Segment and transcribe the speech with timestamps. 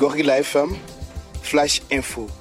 [0.00, 0.78] Gorilla FM,
[1.42, 2.39] Flash Info.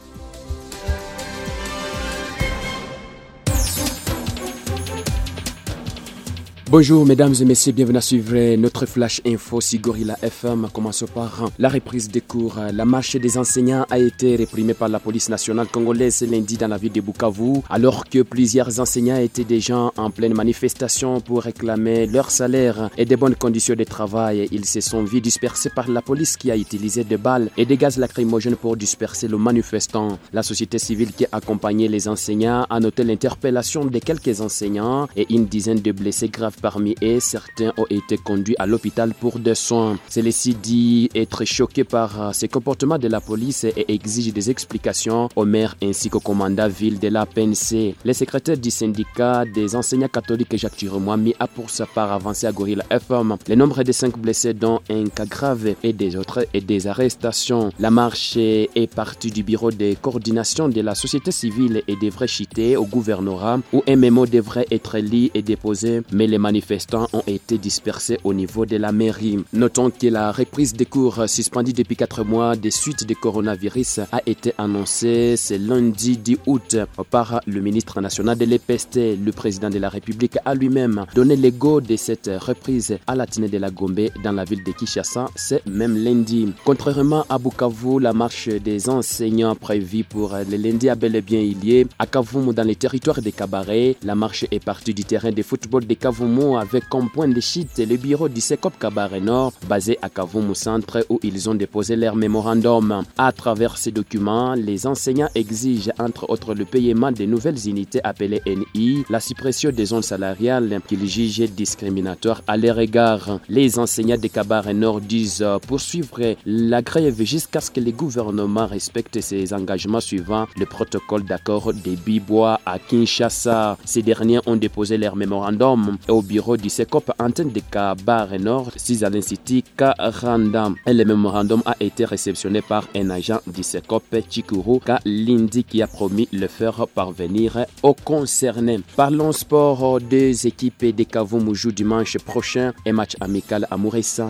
[6.71, 10.67] Bonjour mesdames et messieurs, bienvenue à suivre notre flash info sur Gorilla FM.
[10.71, 12.59] Commençons par la reprise des cours.
[12.71, 16.77] La marche des enseignants a été réprimée par la police nationale congolaise lundi dans la
[16.77, 22.29] ville de Bukavu, alors que plusieurs enseignants étaient déjà en pleine manifestation pour réclamer leur
[22.29, 24.47] salaire et des bonnes conditions de travail.
[24.51, 27.77] Ils se sont vus dispersés par la police qui a utilisé des balles et des
[27.77, 30.19] gaz lacrymogènes pour disperser le manifestant.
[30.33, 35.47] La société civile qui accompagnait les enseignants a noté l'interpellation de quelques enseignants et une
[35.47, 39.97] dizaine de blessés graves Parmi eux, certains ont été conduits à l'hôpital pour des soins.
[40.09, 45.45] Celui-ci dit être choqué par ces comportements de la police et exige des explications au
[45.45, 47.95] maire ainsi qu'au commandant ville de la PNC.
[48.03, 52.51] Le secrétaire du syndicat des enseignants catholiques Jacques Turemouami a pour sa part avancé à
[52.51, 56.61] Gorilla FM le nombre de cinq blessés dont un cas grave et des autres et
[56.61, 57.71] des arrestations.
[57.79, 62.75] La marche est partie du bureau de coordination de la société civile et devrait chiter
[62.77, 67.59] au gouvernorat où un mémo devrait être lu et déposé, mais les manifestants ont été
[67.59, 69.37] dispersés au niveau de la mairie.
[69.53, 74.21] Notons que la reprise des cours suspendue depuis 4 mois des suites du coronavirus a
[74.25, 76.77] été annoncée ce lundi 10 août
[77.11, 78.95] par le ministre national de l'EPST.
[79.27, 83.47] Le président de la République a lui-même donné l'ego de cette reprise à la Tine
[83.47, 86.51] de la Gombe dans la ville de Kinshasa ce même lundi.
[86.65, 91.41] Contrairement à Bukavu, la marche des enseignants prévue pour le lundi a bel et bien
[91.41, 93.97] eu lieu à Kavumu dans les territoires de Cabaret.
[94.03, 97.77] La marche est partie du terrain de football de Kavumu avec comme point de chute
[97.79, 102.15] le bureau du SECOP Cabaret Nord, basé à Kavumu Centre, où ils ont déposé leur
[102.15, 103.03] mémorandum.
[103.17, 108.41] À travers ces documents, les enseignants exigent entre autres le paiement des nouvelles unités appelées
[108.45, 113.39] NI, la suppression des zones salariales qu'ils jugent discriminatoires à leur égard.
[113.49, 119.19] Les enseignants de Cabaret Nord disent poursuivre la grève jusqu'à ce que le gouvernement respecte
[119.19, 123.77] ses engagements suivant le protocole d'accord des Bibois à Kinshasa.
[123.83, 129.03] Ces derniers ont déposé leur mémorandum au bureau du SECOP antenne de Kabar Nord, 6
[129.03, 130.69] à l'Institut Karanda.
[130.85, 136.27] Le mémorandum a été réceptionné par un agent du SECOP, Chikuru Kalindi, qui a promis
[136.31, 138.79] le faire parvenir aux concernés.
[138.95, 143.77] Parlons sport des équipes de Kavumu jouent dimanche prochain un match amical à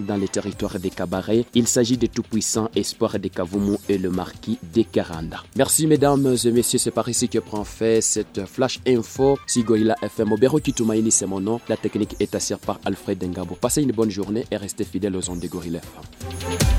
[0.07, 1.45] dans les territoires de Kabaré.
[1.53, 5.43] Il s'agit de tout-puissants espoirs de Kavumu et le marquis de Karanda.
[5.57, 9.37] Merci mesdames et messieurs, c'est par ici que prend fait cette flash info.
[9.47, 11.59] Sigoila FM, Obero Kitumaini, c'est mon nom.
[11.67, 13.55] La technique est assurée par Alfred Dengabo.
[13.55, 16.78] Passez une bonne journée et restez fidèles aux ondes de Gorilla FM.